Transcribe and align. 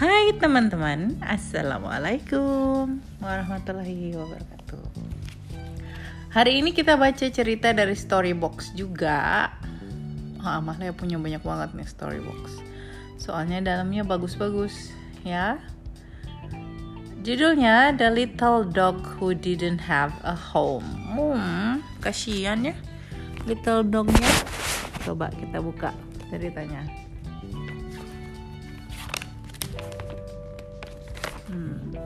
Hai 0.00 0.32
teman-teman, 0.40 1.20
Assalamualaikum 1.20 3.04
warahmatullahi 3.20 4.16
wabarakatuh. 4.16 4.80
Hari 6.32 6.64
ini 6.64 6.72
kita 6.72 6.96
baca 6.96 7.28
cerita 7.28 7.76
dari 7.76 7.92
Storybox 7.92 8.72
juga. 8.72 9.52
Wah, 10.40 10.56
Amalia 10.56 10.96
punya 10.96 11.20
banyak 11.20 11.44
banget 11.44 11.76
nih 11.76 11.84
Storybox. 11.84 12.64
Soalnya 13.20 13.60
dalamnya 13.60 14.00
bagus-bagus 14.00 14.88
ya. 15.20 15.60
Judulnya 17.20 17.92
The 17.92 18.08
Little 18.08 18.72
Dog 18.72 19.04
Who 19.20 19.36
Didn't 19.36 19.84
Have 19.84 20.16
a 20.24 20.32
Home. 20.56 20.88
Hmm, 21.12 21.84
kasihan 22.00 22.64
ya 22.64 22.72
Little 23.44 23.84
dognya. 23.84 24.32
Coba 25.04 25.28
kita 25.28 25.60
buka 25.60 25.92
ceritanya 26.32 26.88
Hmm. 31.50 31.98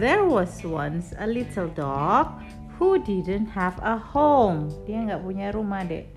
There 0.00 0.24
was 0.24 0.64
once 0.64 1.12
a 1.20 1.28
little 1.28 1.68
dog 1.68 2.40
who 2.80 3.04
didn't 3.04 3.52
have 3.52 3.76
a 3.84 4.00
home. 4.00 4.72
Dia 4.88 5.04
nggak 5.04 5.20
punya 5.20 5.52
rumah 5.52 5.84
deh. 5.84 6.08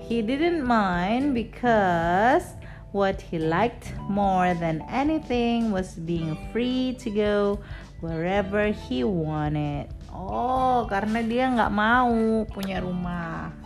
He 0.00 0.24
didn't 0.24 0.64
mind 0.64 1.36
because 1.36 2.56
what 2.96 3.20
he 3.20 3.36
liked 3.36 3.92
more 4.08 4.56
than 4.56 4.80
anything 4.88 5.68
was 5.68 6.00
being 6.00 6.40
free 6.50 6.96
to 7.04 7.08
go 7.12 7.60
wherever 8.00 8.72
he 8.72 9.04
wanted. 9.04 9.92
Oh, 10.08 10.88
karena 10.88 11.20
dia 11.20 11.52
nggak 11.52 11.72
mau 11.72 12.48
punya 12.48 12.80
rumah. 12.80 13.61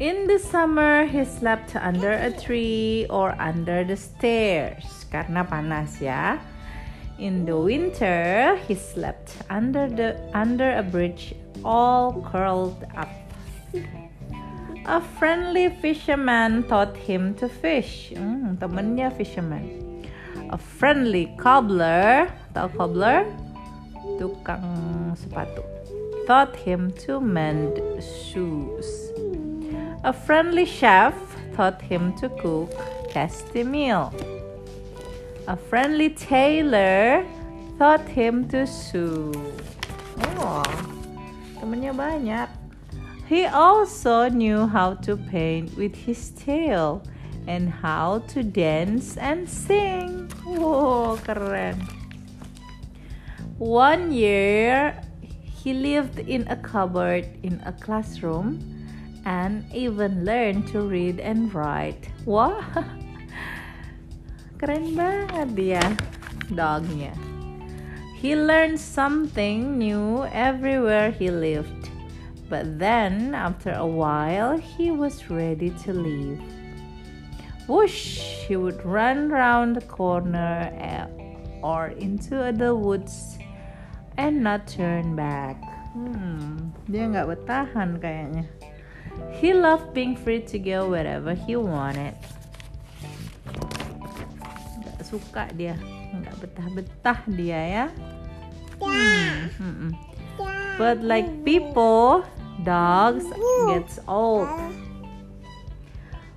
In 0.00 0.26
the 0.26 0.40
summer, 0.40 1.06
he 1.06 1.24
slept 1.24 1.76
under 1.76 2.10
a 2.10 2.34
tree 2.34 3.06
or 3.06 3.30
under 3.38 3.86
the 3.86 3.94
stairs 3.94 5.06
karena 5.06 5.46
panas 5.46 6.02
ya. 6.02 6.42
In 7.22 7.46
the 7.46 7.54
winter, 7.54 8.58
he 8.66 8.74
slept 8.74 9.38
under 9.46 9.86
the 9.86 10.18
under 10.34 10.66
a 10.74 10.82
bridge 10.82 11.38
all 11.62 12.10
curled 12.26 12.82
up. 12.98 13.06
A 14.90 14.98
friendly 15.14 15.70
fisherman 15.78 16.66
taught 16.66 16.98
him 16.98 17.38
to 17.38 17.46
fish. 17.46 18.10
Hmm, 18.18 18.58
temennya 18.58 19.14
fisherman. 19.14 20.02
A 20.50 20.58
friendly 20.58 21.30
cobbler, 21.38 22.34
tahu 22.50 22.66
cobbler? 22.74 23.30
Tukang 24.18 25.14
sepatu. 25.14 25.62
Taught 26.26 26.58
him 26.66 26.90
to 27.06 27.22
mend 27.22 27.78
shoes. 28.02 29.14
A 30.04 30.12
friendly 30.12 30.66
chef 30.66 31.16
taught 31.56 31.80
him 31.80 32.12
to 32.20 32.28
cook 32.28 32.68
tasty 33.08 33.64
meal. 33.64 34.12
A 35.48 35.56
friendly 35.56 36.10
tailor 36.12 37.24
taught 37.80 38.04
him 38.04 38.44
to 38.52 38.68
sew. 38.68 39.32
Oh, 40.36 40.60
temennya 41.56 41.96
banyak. 41.96 42.52
He 43.24 43.48
also 43.48 44.28
knew 44.28 44.68
how 44.68 45.00
to 45.08 45.16
paint 45.16 45.72
with 45.72 45.96
his 45.96 46.36
tail 46.36 47.00
and 47.48 47.72
how 47.72 48.28
to 48.36 48.44
dance 48.44 49.16
and 49.16 49.48
sing. 49.48 50.28
Oh, 50.44 51.16
keren. 51.24 51.80
One 53.56 54.12
year, 54.12 55.00
he 55.48 55.72
lived 55.72 56.20
in 56.20 56.44
a 56.52 56.60
cupboard 56.60 57.24
in 57.40 57.64
a 57.64 57.72
classroom 57.72 58.73
and 59.24 59.64
even 59.72 60.24
learn 60.24 60.62
to 60.72 60.80
read 60.80 61.20
and 61.20 61.52
write. 61.52 62.08
Wah, 62.24 62.64
keren 64.60 64.96
banget 64.96 65.48
dia 65.56 65.84
dognya. 66.52 67.12
He 68.24 68.32
learned 68.32 68.80
something 68.80 69.76
new 69.76 70.24
everywhere 70.32 71.12
he 71.12 71.28
lived. 71.28 71.92
But 72.48 72.78
then, 72.78 73.34
after 73.34 73.72
a 73.72 73.84
while, 73.84 74.56
he 74.56 74.92
was 74.92 75.28
ready 75.28 75.72
to 75.84 75.92
leave. 75.92 76.40
Whoosh! 77.68 78.20
He 78.48 78.56
would 78.56 78.84
run 78.84 79.28
round 79.28 79.76
the 79.76 79.84
corner 79.88 80.68
eh, 80.76 81.08
or 81.64 81.88
into 81.96 82.52
the 82.52 82.76
woods 82.76 83.40
and 84.16 84.44
not 84.44 84.68
turn 84.68 85.16
back. 85.16 85.56
Hmm, 85.96 86.72
dia 86.84 87.08
nggak 87.08 87.24
bertahan 87.24 87.96
kayaknya. 87.96 88.44
He 89.38 89.52
loved 89.52 89.92
being 89.92 90.16
free 90.16 90.40
to 90.48 90.58
go 90.58 90.88
wherever 90.88 91.34
he 91.34 91.56
wanted. 91.56 92.16
Gak 94.84 95.00
suka 95.04 95.42
dia, 95.52 95.76
gak 96.24 96.34
betah-betah 96.40 97.20
dia 97.28 97.60
ya. 97.68 97.86
Hmm, 98.80 99.52
hmm, 99.58 99.74
hmm. 99.78 99.92
But 100.80 101.04
like 101.06 101.28
people, 101.46 102.26
dogs 102.64 103.26
gets 103.70 104.02
old. 104.08 104.50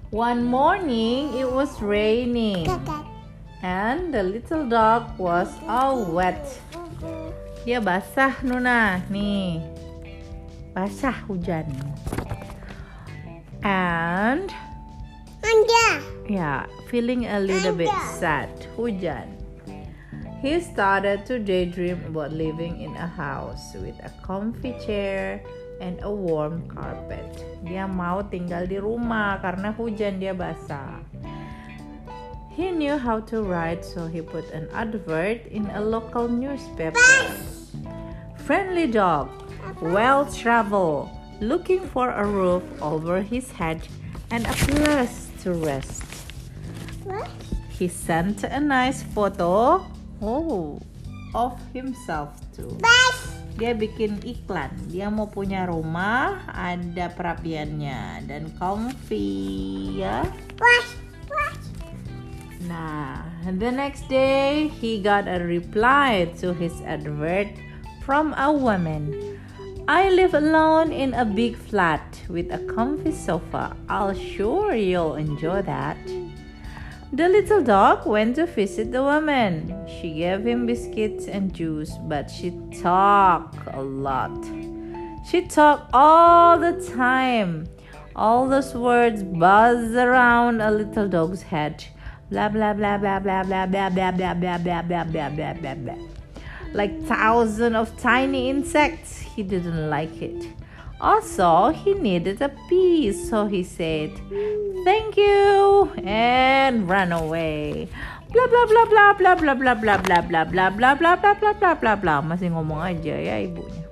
One 0.09 0.43
morning 0.47 1.35
it 1.35 1.49
was 1.51 1.81
raining 1.83 2.69
and 3.61 4.13
the 4.13 4.23
little 4.23 4.69
dog 4.69 5.17
was 5.19 5.51
all 5.67 6.05
wet. 6.05 6.47
Dia 7.67 7.83
basah 7.83 8.39
Nuna, 8.47 9.03
nih. 9.11 9.59
Basah 10.71 11.27
hujan. 11.27 11.67
And 13.67 14.47
yeah, 16.31 16.71
feeling 16.87 17.27
a 17.27 17.43
little 17.43 17.75
bit 17.75 17.91
sad. 18.15 18.47
Hujan. 18.79 19.27
He 20.39 20.63
started 20.63 21.27
to 21.27 21.35
daydream 21.43 21.99
about 22.07 22.31
living 22.31 22.79
in 22.79 22.95
a 22.95 23.11
house 23.11 23.75
with 23.75 23.99
a 23.99 24.11
comfy 24.23 24.71
chair 24.79 25.43
and 25.83 25.99
a 25.99 26.07
warm 26.07 26.63
carpet. 26.71 27.43
Dia 27.67 27.91
mau 27.91 28.23
tinggal 28.23 28.71
di 28.71 28.79
rumah 28.79 29.43
karena 29.43 29.75
hujan 29.75 30.23
dia 30.23 30.31
basah. 30.31 31.03
He 32.55 32.71
knew 32.71 32.95
how 32.95 33.19
to 33.27 33.43
write, 33.43 33.83
so 33.83 34.07
he 34.07 34.23
put 34.23 34.47
an 34.55 34.71
advert 34.71 35.43
in 35.51 35.67
a 35.75 35.81
local 35.83 36.31
newspaper. 36.31 37.03
Friendly 38.47 38.87
dog, 38.87 39.27
well 39.83 40.23
traveled, 40.23 41.11
looking 41.39 41.85
for 41.89 42.09
a 42.09 42.25
roof 42.25 42.63
over 42.81 43.21
his 43.21 43.51
head 43.51 43.81
and 44.31 44.45
a 44.45 44.55
place 44.71 45.29
to 45.43 45.53
rest. 45.53 46.03
What? 47.03 47.29
He 47.69 47.87
sent 47.87 48.43
a 48.43 48.59
nice 48.59 49.03
photo 49.03 49.85
oh, 50.21 50.81
of 51.35 51.59
himself 51.73 52.33
too. 52.55 52.73
Bus. 52.81 53.17
Dia 53.57 53.73
bikin 53.73 54.21
iklan. 54.21 54.69
Dia 54.89 55.09
mau 55.09 55.29
punya 55.29 55.65
rumah, 55.65 56.45
ada 56.49 57.09
perapiannya 57.13 58.29
dan 58.29 58.53
comfy 58.57 60.01
ya. 60.01 60.25
Bus. 60.57 61.07
Nah, 62.67 63.23
the 63.47 63.71
next 63.71 64.09
day 64.11 64.67
he 64.67 64.99
got 64.99 65.23
a 65.23 65.39
reply 65.39 66.27
to 66.43 66.51
his 66.51 66.75
advert 66.83 67.47
from 68.03 68.35
a 68.35 68.51
woman. 68.51 69.26
I 69.89 70.09
live 70.09 70.33
alone 70.33 70.91
in 70.91 71.13
a 71.13 71.23
big 71.23 71.55
flat 71.55 72.21
with 72.27 72.51
a 72.51 72.59
comfy 72.75 73.13
sofa. 73.13 73.73
I'll 73.87 74.13
sure 74.13 74.75
you'll 74.75 75.15
enjoy 75.15 75.61
that. 75.61 75.97
The 77.13 77.29
little 77.29 77.63
dog 77.63 78.05
went 78.05 78.35
to 78.35 78.47
visit 78.47 78.91
the 78.91 79.01
woman. 79.01 79.73
She 79.87 80.15
gave 80.15 80.45
him 80.45 80.65
biscuits 80.65 81.27
and 81.27 81.53
juice, 81.53 81.93
but 82.03 82.29
she 82.29 82.51
talked 82.81 83.65
a 83.67 83.81
lot. 83.81 84.45
She 85.31 85.47
talked 85.47 85.89
all 85.93 86.59
the 86.59 86.83
time. 86.97 87.69
All 88.13 88.49
those 88.49 88.75
words 88.75 89.23
buzz 89.23 89.95
around 89.95 90.59
a 90.59 90.69
little 90.69 91.07
dog's 91.07 91.43
head. 91.43 91.85
Blah 92.29 92.49
blah 92.49 92.73
blah 92.73 92.97
blah 92.97 93.19
blah 93.19 93.43
blah 93.43 93.65
blah 93.65 93.89
blah 93.89 94.11
blah 94.11 94.33
blah 94.33 94.57
blah 94.57 94.81
blah 94.81 95.03
blah 95.05 95.29
blah 95.29 95.53
blah 95.53 95.75
blah. 95.75 96.16
Like 96.77 96.93
thousands 97.09 97.73
of 97.73 97.89
tiny 97.97 98.53
insects. 98.53 99.17
He 99.17 99.41
didn't 99.41 99.89
like 99.89 100.21
it. 100.21 100.45
Also, 101.01 101.73
he 101.73 101.93
needed 101.97 102.41
a 102.41 102.53
piece, 102.69 103.29
so 103.29 103.49
he 103.49 103.65
said, 103.65 104.13
"Thank 104.85 105.17
you," 105.17 105.89
and 106.05 106.85
ran 106.85 107.13
away. 107.13 107.89
Blah 108.29 108.45
blah 108.45 108.65
blah 108.69 108.85
blah 108.85 109.13
blah 109.17 109.35
blah 109.35 109.55
blah 109.57 109.73
blah 109.77 109.97
blah 109.97 110.21
blah 110.21 110.45
blah 110.45 110.69
blah 110.69 110.93
blah 110.93 111.15
blah 111.17 111.33
blah 111.33 111.53
blah 111.57 111.75
blah 111.77 111.97
blah. 111.97 112.19
Masih 112.21 112.53
ngomong 112.53 112.81
aja 112.81 113.13
ya 113.17 113.41
ibunya. 113.41 113.85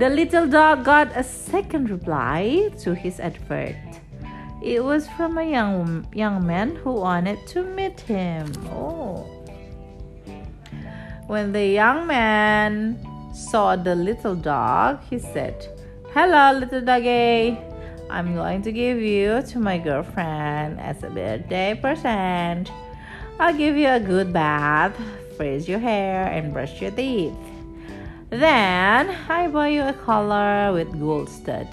The 0.00 0.08
little 0.08 0.48
dog 0.48 0.88
got 0.88 1.12
a 1.12 1.24
second 1.24 1.92
reply 1.92 2.72
to 2.84 2.96
his 2.96 3.20
advert. 3.20 3.76
It 4.64 4.84
was 4.84 5.08
from 5.16 5.36
a 5.36 5.46
young 5.46 6.08
young 6.16 6.44
man 6.44 6.80
who 6.80 7.04
wanted 7.04 7.44
to 7.52 7.64
meet 7.64 8.00
him. 8.04 8.48
Oh. 8.72 9.37
When 11.28 11.52
the 11.52 11.66
young 11.66 12.06
man 12.06 12.96
saw 13.34 13.76
the 13.76 13.94
little 13.94 14.34
dog, 14.34 15.04
he 15.10 15.18
said, 15.18 15.60
Hello, 16.14 16.58
little 16.58 16.80
doggy. 16.80 17.52
I'm 18.08 18.34
going 18.34 18.62
to 18.62 18.72
give 18.72 18.96
you 18.96 19.42
to 19.52 19.58
my 19.60 19.76
girlfriend 19.76 20.80
as 20.80 21.04
a 21.04 21.10
birthday 21.10 21.76
present. 21.76 22.72
I'll 23.38 23.52
give 23.52 23.76
you 23.76 23.88
a 23.88 24.00
good 24.00 24.32
bath, 24.32 24.96
frizz 25.36 25.68
your 25.68 25.80
hair, 25.80 26.32
and 26.32 26.54
brush 26.54 26.80
your 26.80 26.92
teeth. 26.92 27.36
Then 28.30 29.12
I 29.28 29.48
buy 29.48 29.68
you 29.68 29.82
a 29.82 29.92
collar 29.92 30.72
with 30.72 30.88
gold 30.98 31.28
stud. 31.28 31.68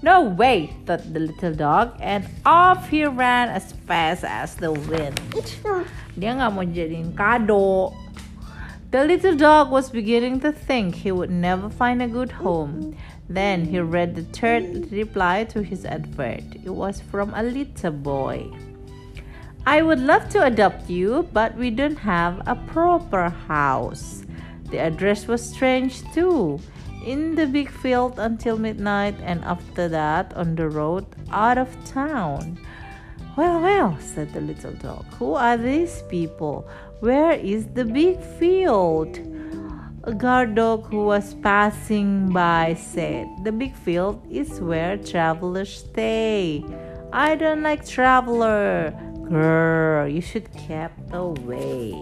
No 0.00 0.22
way, 0.22 0.72
thought 0.86 1.04
the 1.12 1.28
little 1.28 1.52
dog, 1.52 1.92
and 2.00 2.24
off 2.46 2.88
he 2.88 3.04
ran 3.04 3.50
as 3.50 3.72
fast 3.84 4.24
as 4.24 4.54
the 4.56 4.72
wind. 4.72 5.20
Dia 6.18 6.34
nggak 6.34 6.50
mau 6.56 6.64
jadiin 6.64 7.12
kado. 7.12 7.92
The 8.90 9.04
little 9.04 9.36
dog 9.36 9.70
was 9.70 9.90
beginning 9.90 10.40
to 10.40 10.50
think 10.50 10.94
he 10.94 11.12
would 11.12 11.30
never 11.30 11.68
find 11.68 12.00
a 12.00 12.08
good 12.08 12.32
home. 12.32 12.96
Then 13.28 13.66
he 13.66 13.80
read 13.80 14.14
the 14.14 14.22
third 14.22 14.90
reply 14.90 15.44
to 15.52 15.62
his 15.62 15.84
advert. 15.84 16.56
It 16.64 16.70
was 16.70 16.98
from 16.98 17.34
a 17.34 17.42
little 17.42 17.90
boy. 17.90 18.50
I 19.66 19.82
would 19.82 20.00
love 20.00 20.30
to 20.30 20.42
adopt 20.42 20.88
you, 20.88 21.28
but 21.34 21.54
we 21.54 21.68
don't 21.68 21.98
have 21.98 22.40
a 22.46 22.56
proper 22.56 23.28
house. 23.28 24.24
The 24.70 24.78
address 24.78 25.28
was 25.28 25.44
strange 25.44 26.00
too. 26.14 26.58
In 27.04 27.34
the 27.34 27.46
big 27.46 27.68
field 27.68 28.18
until 28.18 28.56
midnight, 28.56 29.16
and 29.22 29.44
after 29.44 29.88
that 29.88 30.32
on 30.32 30.56
the 30.56 30.70
road 30.70 31.04
out 31.30 31.58
of 31.58 31.68
town. 31.84 32.58
Well, 33.38 33.60
well, 33.60 33.96
said 34.00 34.32
the 34.32 34.40
little 34.40 34.72
dog. 34.72 35.06
Who 35.14 35.34
are 35.34 35.56
these 35.56 36.02
people? 36.10 36.66
Where 36.98 37.38
is 37.38 37.68
the 37.68 37.84
big 37.84 38.20
field? 38.20 39.14
A 40.02 40.12
guard 40.12 40.56
dog 40.56 40.90
who 40.90 41.04
was 41.04 41.34
passing 41.34 42.30
by 42.32 42.74
said, 42.74 43.28
The 43.44 43.52
big 43.52 43.76
field 43.76 44.26
is 44.28 44.60
where 44.60 44.96
travelers 44.96 45.70
stay. 45.70 46.64
I 47.12 47.36
don't 47.36 47.62
like 47.62 47.86
traveler. 47.86 48.90
Girl, 49.30 50.08
you 50.08 50.20
should 50.20 50.50
keep 50.54 50.90
away. 51.12 51.94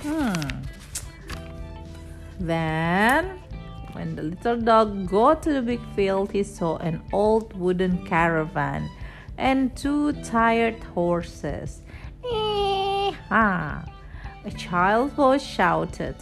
Hmm. 0.00 0.64
Then, 2.40 3.36
when 3.92 4.16
the 4.16 4.22
little 4.22 4.56
dog 4.56 5.10
got 5.10 5.42
to 5.42 5.52
the 5.52 5.60
big 5.60 5.84
field, 5.94 6.32
he 6.32 6.42
saw 6.42 6.78
an 6.78 7.02
old 7.12 7.52
wooden 7.52 8.06
caravan 8.06 8.88
and 9.40 9.72
two 9.74 10.12
tired 10.20 10.76
horses. 10.92 11.80
Ee-ha! 12.20 13.82
A 14.44 14.50
child 14.52 15.12
voice 15.16 15.42
shouted, 15.42 16.14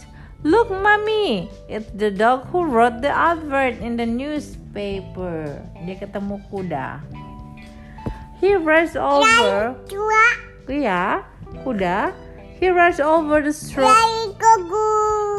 Look, 0.43 0.71
mommy, 0.71 1.51
it's 1.67 1.91
the 1.91 2.09
dog 2.09 2.47
who 2.47 2.63
wrote 2.63 3.03
the 3.03 3.11
advert 3.11 3.75
in 3.83 3.99
the 3.99 4.07
newspaper. 4.07 5.59
Dia 5.83 5.99
ketemu 5.99 6.39
kuda. 6.47 7.03
He 8.39 8.55
rushed 8.55 8.95
over. 8.95 9.75
Iya, 10.71 11.27
kuda. 11.67 12.15
He 12.55 12.71
rushed 12.71 13.03
over 13.03 13.43
the 13.43 13.51
stroke. 13.51 13.91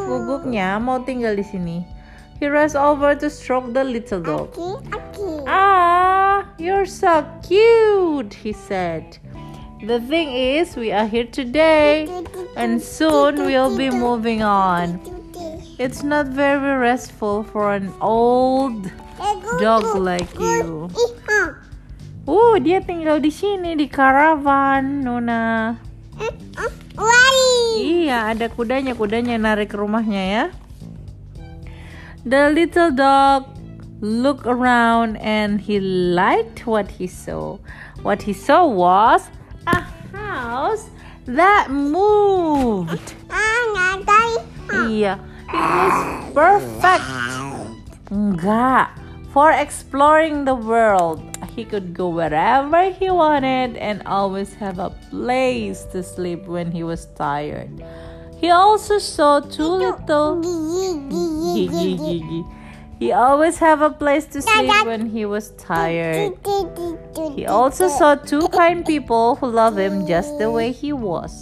Guguknya 0.04 0.76
mau 0.76 1.00
tinggal 1.00 1.32
di 1.32 1.44
sini. 1.48 1.88
He 2.36 2.48
rushed 2.48 2.76
over 2.76 3.16
to 3.16 3.32
stroke 3.32 3.72
the 3.72 3.84
little 3.84 4.20
dog. 4.20 4.52
You're 6.60 6.84
so 6.84 7.24
cute, 7.40 8.36
he 8.36 8.52
said. 8.52 9.16
The 9.80 9.96
thing 9.96 10.28
is, 10.28 10.76
we 10.76 10.92
are 10.92 11.08
here 11.08 11.24
today, 11.24 12.04
and 12.52 12.76
soon 12.76 13.48
we'll 13.48 13.72
be 13.72 13.88
moving 13.88 14.44
on. 14.44 15.00
It's 15.80 16.04
not 16.04 16.28
very 16.36 16.76
restful 16.76 17.48
for 17.48 17.72
an 17.72 17.88
old 18.04 18.92
dog 19.56 19.96
like 19.96 20.28
you. 20.36 20.92
Uh, 22.28 22.60
dia 22.60 22.84
tinggal 22.84 23.24
di 23.24 23.32
sini 23.32 23.72
di 23.72 23.88
karavan, 23.88 25.00
Wali. 27.00 27.56
Iya, 28.04 28.36
ada 28.36 28.52
kudanya, 28.52 28.92
kudanya 28.92 29.40
narik 29.40 29.72
rumahnya 29.72 30.22
ya. 30.28 30.44
The 32.28 32.52
little 32.52 32.92
dog 32.92 33.59
looked 34.00 34.46
around 34.46 35.16
and 35.16 35.60
he 35.60 35.80
liked 35.80 36.66
what 36.66 36.90
he 36.90 37.06
saw. 37.06 37.58
What 38.02 38.22
he 38.22 38.32
saw 38.32 38.66
was 38.66 39.28
a 39.66 39.80
house 40.12 40.90
that 41.26 41.70
moved. 41.70 43.14
Ah. 43.30 43.50
Iya, 44.70 45.18
it 45.50 45.66
was 45.74 45.98
perfect. 46.30 47.02
Enggak, 48.10 48.94
for 49.34 49.50
exploring 49.50 50.44
the 50.46 50.54
world. 50.54 51.22
He 51.56 51.64
could 51.66 51.92
go 51.92 52.08
wherever 52.08 52.90
he 52.94 53.10
wanted 53.10 53.76
and 53.76 54.06
always 54.06 54.54
have 54.54 54.78
a 54.78 54.90
place 55.10 55.82
to 55.90 56.02
sleep 56.02 56.46
when 56.46 56.70
he 56.70 56.86
was 56.86 57.06
tired. 57.18 57.82
He 58.38 58.48
also 58.50 58.98
saw 58.98 59.40
two 59.40 59.66
little 59.66 60.38
He 63.00 63.16
always 63.16 63.56
have 63.64 63.80
a 63.80 63.88
place 63.88 64.28
to 64.36 64.44
sleep 64.44 64.84
when 64.84 65.08
he 65.08 65.24
was 65.24 65.56
tired. 65.56 66.36
He 67.32 67.48
also 67.48 67.88
saw 67.88 68.14
two 68.14 68.44
kind 68.52 68.84
people 68.84 69.40
who 69.40 69.48
love 69.48 69.80
him 69.80 70.04
just 70.04 70.36
the 70.36 70.52
way 70.52 70.70
he 70.70 70.92
was. 70.92 71.32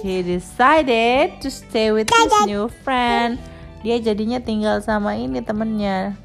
He 0.00 0.24
decided 0.24 1.36
to 1.44 1.52
stay 1.52 1.92
with 1.92 2.08
his 2.08 2.32
new 2.48 2.72
friend. 2.80 3.36
Dia 3.84 4.00
jadinya 4.00 4.40
tinggal 4.40 4.80
sama 4.80 5.20
ini 5.20 5.44
temennya 5.44 6.16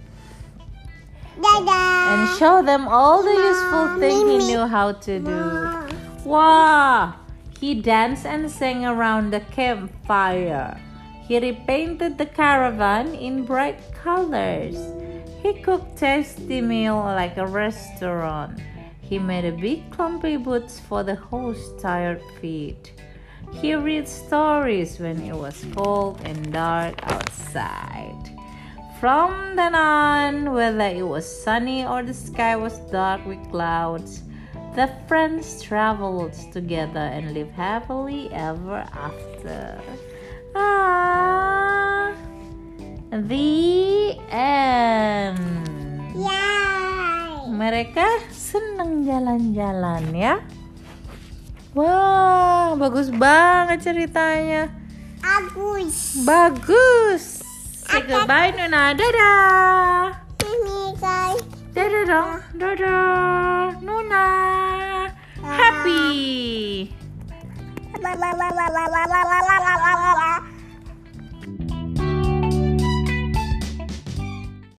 and 1.44 2.38
show 2.38 2.62
them 2.62 2.88
all 2.88 3.24
the 3.24 3.34
useful 3.34 4.00
things 4.00 4.24
he 4.30 4.38
knew 4.52 4.68
how 4.68 4.92
to 4.92 5.20
do. 5.20 5.42
Wow! 6.26 7.14
He 7.60 7.76
danced 7.76 8.26
and 8.26 8.50
sang 8.50 8.86
around 8.86 9.32
the 9.32 9.40
campfire. 9.52 10.80
He 11.32 11.40
repainted 11.40 12.18
the 12.18 12.26
caravan 12.26 13.16
in 13.16 13.46
bright 13.46 13.80
colors. 13.94 14.76
He 15.42 15.62
cooked 15.62 15.96
tasty 15.96 16.60
meal 16.60 16.98
like 16.98 17.38
a 17.38 17.48
restaurant. 17.48 18.60
He 19.00 19.18
made 19.18 19.46
a 19.46 19.54
big 19.54 19.90
clumpy 19.92 20.36
boots 20.36 20.82
for 20.82 21.04
the 21.04 21.16
horse 21.16 21.72
tired 21.82 22.22
feet. 22.42 22.92
He 23.54 23.74
read 23.76 24.10
stories 24.10 25.00
when 25.00 25.22
it 25.22 25.34
was 25.34 25.66
cold 25.74 26.20
and 26.26 26.52
dark 26.52 26.96
outside. 27.04 28.24
From 29.00 29.56
then 29.56 29.74
on, 29.74 30.52
whether 30.52 30.82
it 30.82 31.08
was 31.08 31.24
sunny 31.44 31.86
or 31.86 32.04
the 32.04 32.14
sky 32.14 32.58
was 32.58 32.78
dark 32.92 33.26
with 33.26 33.40
clouds, 33.50 34.24
the 34.76 34.92
friends 35.08 35.62
traveled 35.62 36.34
together 36.52 37.08
and 37.16 37.34
lived 37.34 37.54
happily 37.54 38.30
ever 38.34 38.84
after. 38.92 39.82
Jalan-jalan 49.22 50.04
ya. 50.18 50.42
Wah, 51.78 52.74
bagus 52.74 53.14
banget 53.14 53.86
ceritanya. 53.86 54.74
Agus. 55.22 56.26
Bagus. 56.26 57.46
Say 57.86 58.02
goodbye 58.10 58.50
Nuna. 58.58 58.98
Dadah. 58.98 60.18
Ini 60.42 60.98
guys. 60.98 61.46
Dadah 61.78 62.04
dong. 62.10 62.32
Dadah. 62.58 63.78
Nuna. 63.86 64.26
Happy. 65.46 66.90